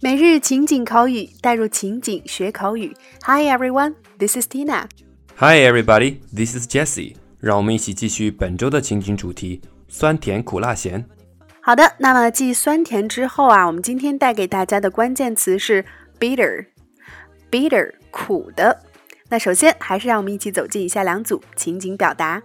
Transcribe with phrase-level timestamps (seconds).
[0.00, 2.94] 每日情景口语，带入情景学口语。
[3.22, 4.84] Hi everyone, this is Tina.
[5.36, 7.16] Hi everybody, this is Jessie.。
[7.40, 11.06] 让我们一起继续本周的情景主题：酸甜苦辣咸。
[11.62, 15.82] 好的，那么继酸甜之后啊，我们今天带给大家的关键词是
[16.20, 18.84] bitter，bitter 苦的。
[19.31, 22.41] 那首先还是让我们一起走进以下两组情景表达。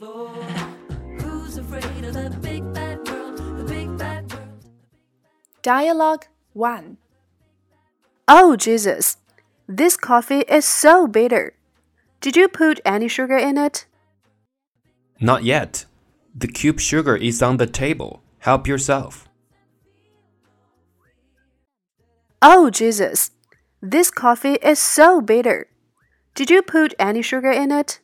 [0.00, 3.36] Who's afraid of the big bad world?
[3.38, 4.64] The big bad world.
[5.62, 6.96] Dialogue 1
[8.26, 9.16] Oh Jesus,
[9.68, 11.52] this coffee is so bitter.
[12.20, 13.86] Did you put any sugar in it?
[15.20, 15.84] Not yet.
[16.34, 18.22] The cube sugar is on the table.
[18.38, 19.28] Help yourself.
[22.42, 23.30] Oh Jesus,
[23.80, 25.68] this coffee is so bitter.
[26.38, 28.00] Did you put any sugar in it?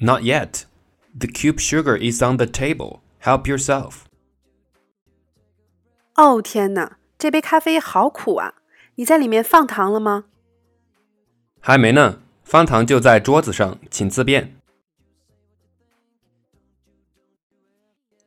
[0.00, 0.64] Not yet.
[1.18, 3.00] The cube sugar is on the table.
[3.20, 4.06] Help yourself.
[6.14, 8.54] 哦天哪，这杯咖啡好苦啊！
[8.96, 10.26] 你在里面放糖了吗？
[11.60, 14.56] 还没呢，方糖就在桌子上，请自便。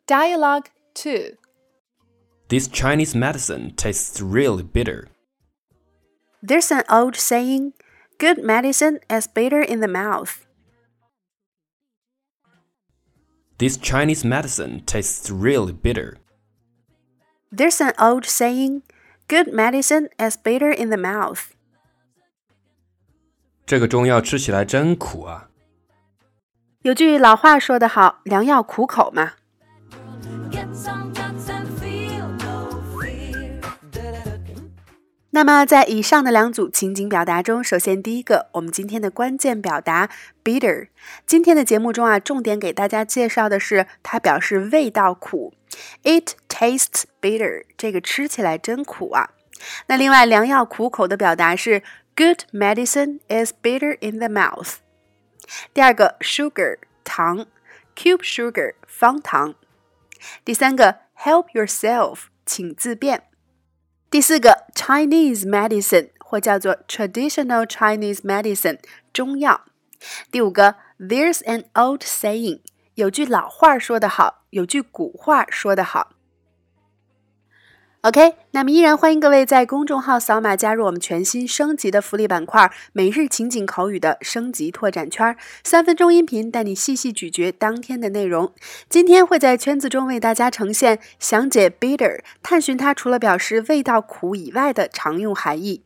[0.05, 1.37] Dialogue 2
[2.49, 5.07] This Chinese medicine tastes really bitter.
[6.41, 7.73] There's an old saying,
[8.19, 10.45] good medicine is bitter in the mouth.
[13.57, 16.17] This Chinese medicine tastes really bitter.
[17.51, 18.81] There's an old saying,
[19.27, 21.51] good medicine is bitter in the mouth.
[23.65, 25.49] 这个中药吃起来真苦啊！
[26.81, 29.33] 有句老话说得好，良药苦口嘛。
[35.38, 40.10] 那么在以上的两组情景表达中，首先第一个，我们今天的关键表达
[40.42, 40.88] bitter。
[41.26, 45.54] 今天的节目中啊，重点给大家介绍的是它表示味道苦
[46.02, 49.30] ，it tastes bitter，这个吃起来真苦啊。
[49.86, 51.84] 那另外良药苦口的表达是
[52.16, 54.78] good medicine is bitter in the mouth。
[55.72, 57.46] 第二个 sugar 糖
[57.94, 59.54] ，cube sugar 方糖。
[60.44, 63.22] 第三个 help yourself 请自便。
[64.10, 68.78] 第四个 Chinese medicine 或叫做 traditional Chinese medicine
[69.12, 69.66] 中药。
[70.30, 72.60] 第五个 There's an old saying
[72.94, 76.12] 有句老话说得好，有句古话说得好。
[78.08, 88.50] OK，那么依然欢迎各位在公众号扫码加入我们全新升级的福利板块——每日情景口语的升级拓展圈，三分钟音频带你细细咀嚼当天的内容。
[88.88, 95.82] 今天会在圈子中为大家呈现详解 bitter，探寻它除了表示味道苦以外的常用含义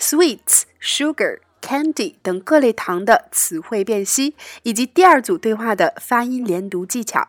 [0.00, 7.28] ，sweets、sugar、candy 等各类糖的词汇辨析，以及第二组对话的发音连读技巧。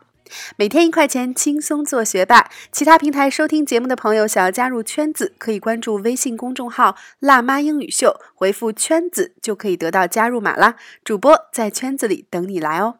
[0.57, 2.49] 每天一块钱，轻松做学霸。
[2.71, 10.75] 其他平台收听节目的朋友，想要加入圈子，可以关注微信公众号“辣妈英语秀”，回复“圈子”就可以得到加入码啦。
[11.03, 12.99] 主播在圈子里等你来哦。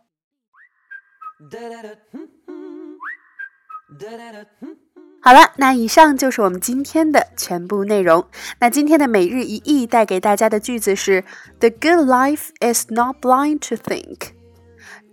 [5.22, 8.28] 好了，那以上就是我们今天的全部内容。
[8.60, 11.24] 那今天的每日一译带给大家的句子是
[11.60, 14.32] ：The good life is not blind to think.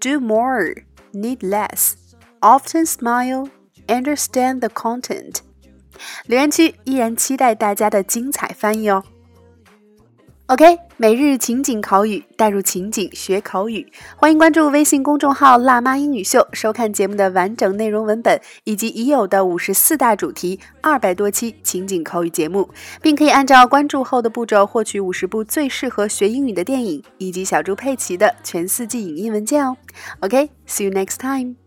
[0.01, 1.95] Do more, need less.
[2.45, 3.49] Often smile,
[3.87, 5.37] understand the content.
[6.27, 9.03] 留言区依然期待大家的精彩翻译哦。
[10.49, 13.91] OK，每日情景口语，带入情景学口语。
[14.15, 22.69] 欢迎关注微信公众号“辣妈英语秀”，收看节目的完整内容文本以及已有的五十四大主题、二百多期情景口语节目，
[23.01, 29.75] 并可以按照关注后的步骤获取五十部最适合学英语的电影以及小猪佩奇的全四季影音文件哦。
[30.21, 31.64] OK，see、you next time。